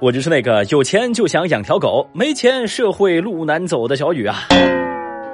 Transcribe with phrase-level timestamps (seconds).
[0.00, 4.46] 我就是那个有钱就想养条狗，没钱社会路难走的小雨啊。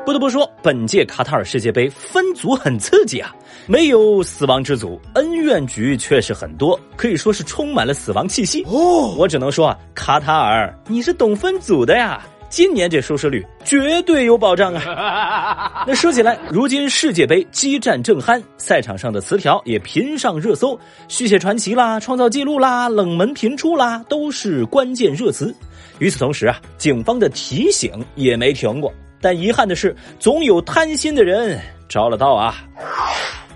[0.04, 3.32] 不得不说，本届卡塔尔世界杯分组很刺激啊，
[3.66, 8.64] 没有死亡之组，恩怨局确实很多，可以说是充满了死亡气息。
[8.64, 12.20] 哦，我只能说啊，卡塔尔，你是懂分组的呀。
[12.56, 15.84] 今年这收视率绝对有保障啊！
[15.86, 25.54] 那说起来，如今世界杯激战正酣，赛场上的词条也频上热搜，续写传奇啦，创造纪录啦，冷门频出啦，都是关键热词。
[25.98, 28.90] 与此同时啊，警方的提醒也没停过。
[29.20, 32.64] 但遗憾的是，总有贪心的人着了道啊！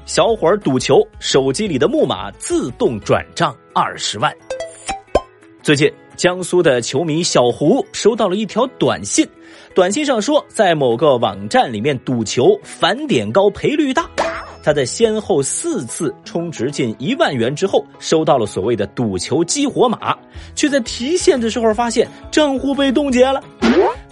[0.05, 4.31] 小伙儿赌球，手机里的木马自动转账二十万。
[5.63, 5.91] 最近。
[6.21, 9.27] 江苏的球迷小胡收到了一条短信，
[9.75, 14.07] 短信上说，在某个网站里面赌球返点高赔率大。
[14.63, 20.15] 他在先后四次充值近一万元之后，收到了所谓的赌球激活码，
[20.55, 23.43] 却在提现的时候发现账户被冻结了。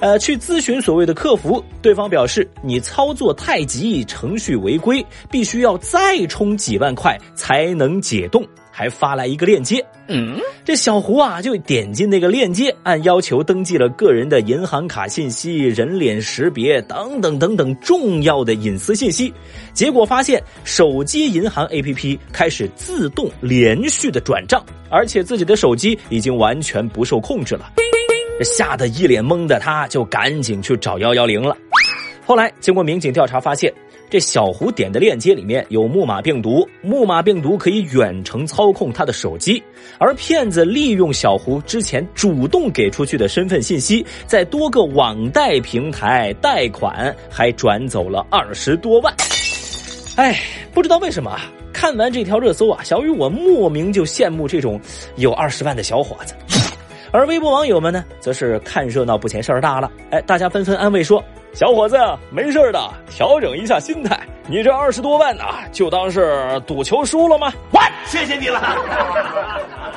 [0.01, 8.43] 呃，去咨询所谓的客服，对方表示你操作太急，程序违规，必须要再充几万块才能解冻。
[8.79, 19.35] 还发来一个链接，嗯，这小胡啊就点进那个链接，按要求登记了个人的银行卡信息、人脸识别等等等等重要的隐私信息，
[19.73, 27.73] 结果发现手机银行 APP 开始自动连续的转账，而且自己的手机已经完全不受控制了，
[28.45, 31.57] 吓得一脸懵的他就赶紧去找幺幺零了。
[32.25, 33.75] 后来经过民警调查发现。
[34.11, 39.63] 这小胡点的链接里面有木马病毒，木马病毒可以远程操控他的手机，
[39.99, 49.15] 而骗子利用小胡之前主动给出去的身份信息，在多个网贷平台贷款，还转走了二十多万。
[50.17, 50.41] 哎，
[50.73, 54.81] 不知道为什么啊，看完这条热搜啊，小雨我莫名就羡慕这种
[55.17, 56.35] 有二十万的小伙子，
[57.13, 59.93] 而微博网友们呢，则是看热闹不嫌事儿大了。
[60.11, 61.23] 哎，大家纷纷安慰说。
[61.53, 61.97] 小伙子，
[62.31, 64.19] 没事的，调整一下心态。
[64.47, 67.53] 你这二十多万呢，就当是赌球输了吗？
[67.73, 68.61] 喂，谢谢你了。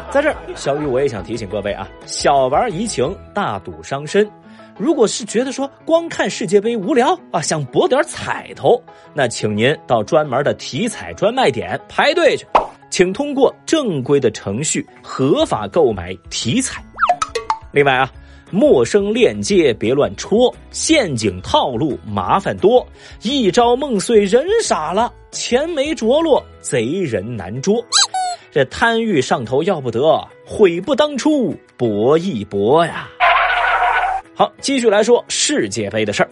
[0.10, 4.30] 在这儿，小雨我也想提醒各位啊，小玩怡情，大赌伤身。
[4.78, 8.82] 如果是觉得说光看世界杯无聊啊，想博点彩头，
[9.14, 12.46] 那请您到专门的体彩专卖店排队去，
[12.90, 16.84] 请通过正规的程序合法购买体彩。
[17.72, 18.12] 另外啊。
[18.52, 22.86] 陌生链接别乱戳，陷阱套路麻烦多，
[23.22, 27.84] 一朝梦碎人傻了，钱没着落贼人难捉。
[28.52, 33.08] 这贪欲上头要不得，悔不当初搏一搏呀。
[34.36, 36.30] 好，继续来说世界杯的事儿。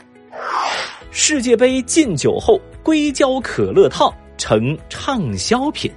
[1.11, 5.89] 世界杯禁酒后，硅胶可乐套成畅销品。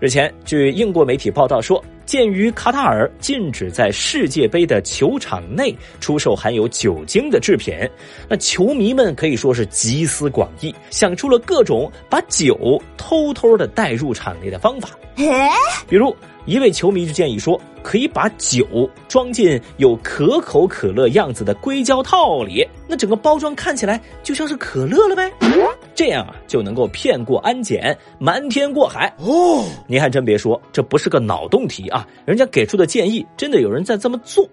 [0.00, 1.82] 日前，据英国媒体报道说。
[2.12, 7.74] 鉴于卡塔尔禁止在世界杯的球场内出售含有酒精的制品，
[8.28, 14.90] 那球迷们可以说是集思广益，想出了各种把酒偷偷的带入场内的方法。
[15.88, 16.14] 比如，
[16.46, 25.30] 一位球迷就建议说，可以把酒装进有可口可乐样子的硅胶套里，那整个包装看起来就像是可乐了呗。
[25.94, 29.64] 这样啊，就能够骗过安检，瞒天过海哦。
[29.86, 34.48] 您还真别说，这不是个脑洞题啊，人家给出的建议真的有人在这么做。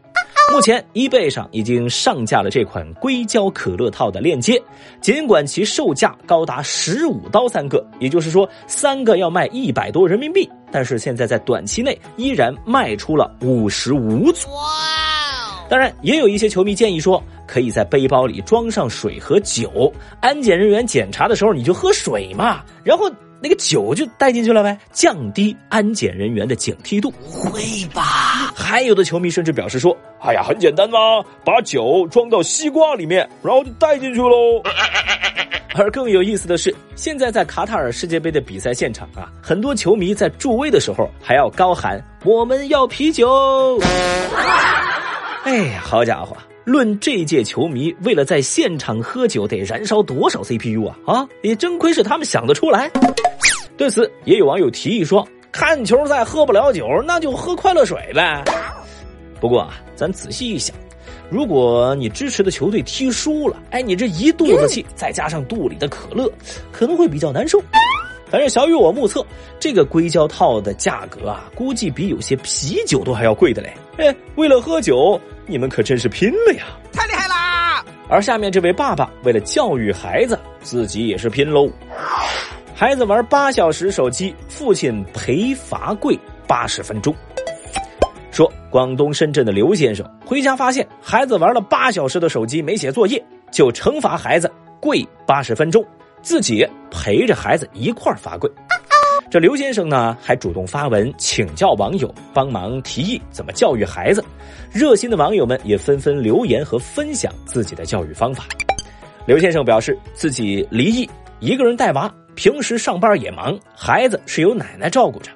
[0.51, 4.61] 目前，eBay 上已经上架了这款硅胶可乐套的链接。
[4.99, 14.49] 尽管其售价高达十五刀三个，也就是说三个要卖一百多人民币，但是现在在短期内依然卖出了五十五组。
[14.49, 15.67] 哇！
[15.69, 23.09] 当然，也有一些球迷建议说，可以在背包里装上水和酒，安检人员检查的时候你就喝水嘛，然后。
[23.41, 27.09] 那个酒就带进去了呗，降低安检人员的警惕度。
[27.09, 27.61] 不会
[27.93, 28.28] 吧？
[28.61, 34.61] 还有的球迷甚至表示说：“哎呀，很简单嘛，把酒装到西瓜里面，然后就带进去喽。
[35.75, 43.79] ”而更有意思的是，现在在卡塔尔世界杯的比赛现场啊，很多球迷在助威的时候还要高喊：“我们要啤酒！”
[45.45, 46.35] 哎呀，好家伙！
[46.65, 51.27] 论这届球迷为了在现场喝酒得燃烧多少 CPU 啊啊！
[51.41, 52.91] 也真亏是他们想得出来。
[53.77, 58.43] 对此，也有网友提议说：“看球赛喝不了酒，那就喝快乐水呗。”
[59.39, 60.75] 不过啊，咱仔细一想，
[61.29, 66.31] 如果你支持的球队踢输了，哎，你这一肚子气，再加上肚里的可乐，
[66.71, 67.61] 可能会比较难受。
[68.29, 69.25] 反正小雨我目测，
[69.59, 73.73] 这个硅胶套的价格啊，估计比有些啤酒都还要贵的嘞。
[73.97, 75.19] 哎，为了喝酒。
[75.51, 76.65] 你们可真是拼了呀！
[76.93, 77.83] 太厉害啦！
[78.07, 81.67] 而下面这位爸爸为了教育孩子，自己也是拼喽。
[82.79, 86.17] 孩子玩八小时手机，父亲赔罚跪
[86.47, 87.13] 八十分钟。
[88.31, 93.21] 说广东深圳的刘先生回家发现孩子玩了八小时的手机没写作业，
[93.51, 94.49] 就惩罚孩子
[94.79, 95.85] 跪八十分钟，
[96.21, 98.49] 自己陪着孩子一块罚跪。
[99.29, 104.23] 这刘先生呢，还主动发文请教网友帮忙提议怎么教育孩子。
[104.71, 108.45] 热心的网友们也纷纷留言和分享自己的教育方法。
[109.25, 111.09] 刘先生表示自己离异，
[111.41, 112.09] 一个人带娃，
[112.39, 115.29] 平时上班也忙，孩子是由奶奶照顾着。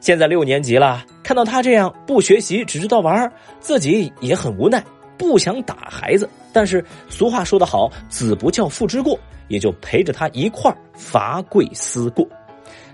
[0.00, 3.30] 现在六年级了，看到他这样不学习，只知道玩，
[3.60, 4.82] 自己也很无奈，
[5.18, 6.26] 不想打孩子。
[6.54, 9.18] 但是俗话说得好，子不教父之过，
[9.48, 12.26] 也就陪着他一块儿罚跪思过。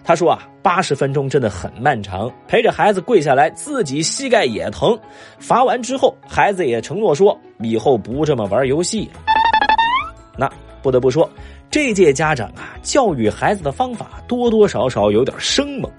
[0.02, 4.98] 他说啊，八十分钟真的很漫长，陪着孩子跪下来，自己膝盖也疼。
[5.38, 9.20] 罚完之后，孩子也承诺说以后不这么玩游戏了。
[10.36, 10.50] 那
[10.82, 11.30] 不得不说，
[11.72, 15.90] 这届家长啊，教育孩子的方法多多少少有点生猛。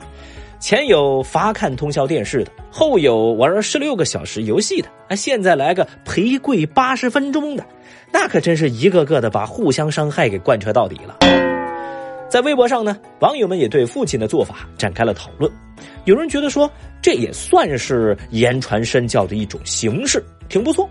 [0.60, 7.66] 前有罚看通宵电视的，后有玩十六个小时游戏的，啊，现在来个陪跪八十分钟的，
[8.12, 11.18] 那可真是一个个的把互相伤害给贯彻到底了。
[12.30, 15.52] 在微博上呢，网友们也对父亲的做法展开了讨论。
[16.06, 16.70] 有人觉得说，
[17.02, 20.88] 这也算是言传身教的一种形式，挺不错。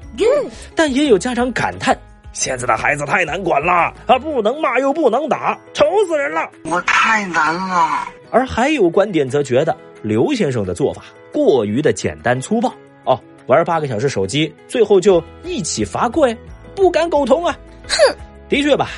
[0.75, 1.97] 但也有家长感叹，
[2.33, 3.73] 现在的孩子太难管了
[4.07, 6.49] 啊，不能骂又不能打，愁死人了。
[6.65, 8.09] 我太难了。
[8.31, 12.73] 而还有观点则觉得，刘先生的做法过于的简单粗暴。
[13.05, 16.37] 哦，玩八个小时手机，最后就一起罚跪，
[16.75, 17.57] 不敢苟同啊！
[17.87, 18.17] 哼，
[18.49, 18.89] 的确吧。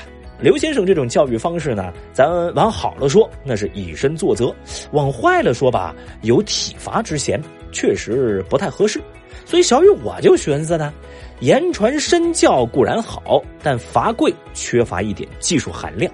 [0.41, 4.55] 刘先生这种教育方式呢，咱往好了说，那是以身作则；
[4.93, 7.41] 往坏了说吧，有体罚之嫌，
[7.73, 9.01] 确实不太合适。
[9.47, 10.93] 所以小雨我就寻思呢，
[11.41, 16.11] 言传身教固然好，但罚跪缺乏一点技术含量。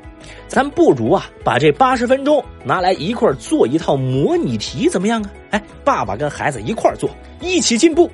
[0.48, 5.30] 咱不如啊，把这八十分钟拿来一块做一套模拟题，怎么样啊？
[5.50, 7.08] 哎，爸爸跟孩子一块做，
[7.40, 8.10] 一起进步，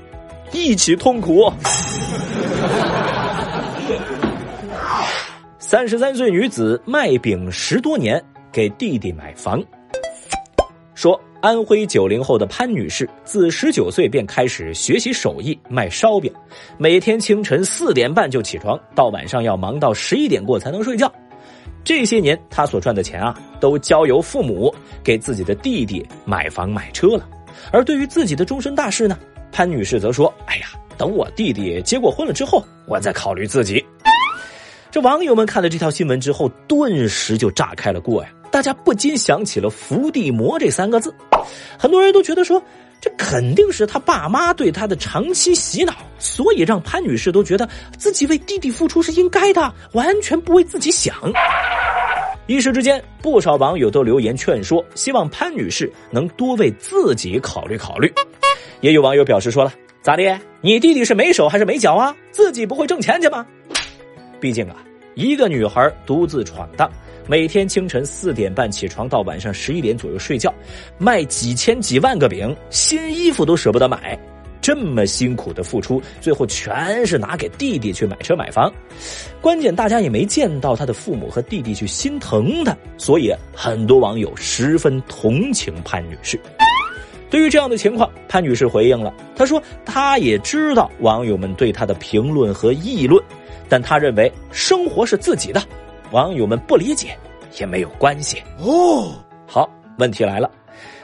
[0.52, 1.50] 一起痛苦。
[5.58, 8.22] 三十三岁女子卖饼十多年
[8.52, 9.62] 给弟弟买房。
[10.94, 16.32] 说安徽九零后的潘女士自十九岁便开始学习手艺卖烧饼，
[16.76, 21.08] 每天清晨四点半就起床，到晚上要忙到十一点过才能睡觉。
[21.84, 27.24] 这些年她所赚的钱啊，都交由父母给自己的弟弟买房买车了。
[27.70, 29.16] 而对于自己的终身大事呢，
[29.52, 30.66] 潘女士则说：“哎呀，
[30.98, 33.84] 等我弟弟结过婚了之后，我再考虑自己。”
[34.90, 38.30] 这网友们看了这条新闻之后，顿时就炸开了锅呀！
[38.50, 41.14] 大家不禁想起了“伏地魔”这三个字，
[41.78, 42.62] 很多人都觉得说，
[43.00, 51.14] 这肯定是他爸妈对他的长期洗脑，所以让潘女士都觉得自己为弟弟付出是应该的，完全不为自己想。
[52.46, 58.12] 一时之间，不少网友都留言劝说，希望潘女士能多为自己考虑考虑。
[58.80, 60.38] 也有网友表示说了：“咋的？
[60.60, 62.14] 你弟弟是没手还是没脚啊？
[62.30, 63.44] 自己不会挣钱去吗？”
[64.38, 64.76] 毕竟啊，
[65.14, 66.88] 一个女孩独自闯荡，
[67.28, 70.54] 每天清晨四点半起床，到晚上十一点左右睡觉，
[70.96, 74.16] 卖几千几万个饼，新衣服都舍不得买，
[74.60, 78.72] 这么辛苦的付出，最后全是拿给弟弟去买车买房。
[79.40, 86.38] 关键大家也没见到他的父母和弟弟去心疼他，所以很多网友十分同情潘女士。
[87.28, 93.20] 对于这样的情况，潘女士回应了，她说她也知道网友们对她的评论和议论。
[93.68, 95.60] 但她认为生活是自己的，
[96.12, 97.18] 网友们不理解
[97.58, 99.12] 也没有关系哦。
[99.46, 100.50] 好，问题来了，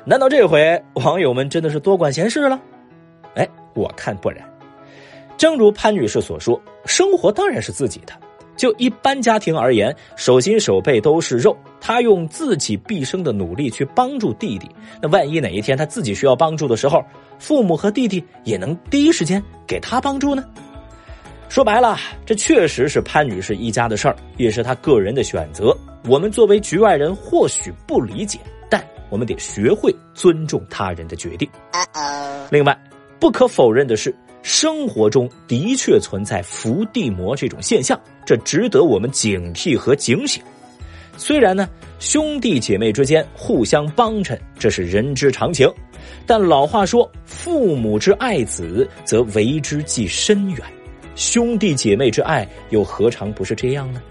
[0.04, 2.61] 难道这回网友们真的是多管闲事了？
[3.35, 4.42] 哎，我看不然。
[5.37, 8.12] 正如潘女士所说，生活当然是自己的。
[8.54, 17.02] 就一般家庭而言，手心手背都是肉，她用自己毕生的努力去帮助弟弟，那万一哪一天她自己需要帮助的时候，
[17.38, 20.44] 父母和弟弟也能第一时间给她帮助呢？
[21.52, 25.76] 说白了，这确实是潘女士一家的事儿，也是她个人的选择。
[26.09, 28.38] 我们作为局外人，或许不理解，
[28.71, 31.47] 但我们得学会尊重他人的决定。
[32.50, 32.75] 另外，
[33.21, 40.42] 不可否认的是，生活中的确存在伏地魔这种现象，这值得我们警惕和警醒。
[41.18, 41.68] 虽然呢，
[41.99, 45.71] 兄弟姐妹之间互相帮衬，这是人之常情，
[46.26, 50.59] 但老话说：“父母之爱子，则为之计深远。”
[51.14, 54.02] 兄弟姐妹之爱又何尝不是这样呢？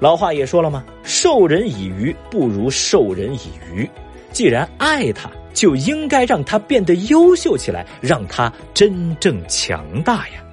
[0.00, 3.88] 老话也说了嘛，“授人以鱼不如授人以渔。”
[4.32, 10.44] 既然爱他，就应该让他变得优秀起来，让他真正强大呀。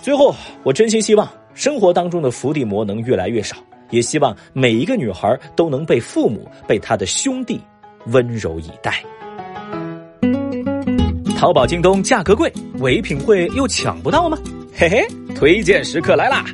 [0.00, 0.32] 最后，
[0.62, 3.56] 我真心希望生活当中的伏地魔能越来越少，
[3.90, 7.60] 也希望每一个女孩都能被父母、被他的兄弟
[8.06, 9.02] 温柔以待。
[11.36, 14.38] 淘宝、京东价格贵，唯品会又抢不到吗？
[14.74, 16.44] 嘿嘿，推荐时刻来啦！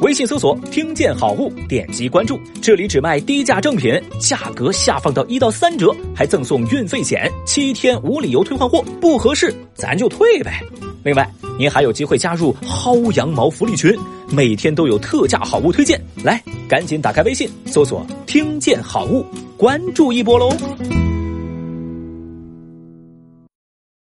[0.00, 10.60] 微信搜索“听见好物”，点击关注，这里只卖低价正品，价格下放到一到三折，还赠送运费险，七天无理由退换货，不合适咱就退呗。
[11.04, 13.96] 另外，您还有机会加入薅羊毛福利群，
[14.30, 19.24] 每天都有特价好物推荐，来，赶紧打开微信搜索“听见好物”，
[19.56, 20.50] 关注一波喽！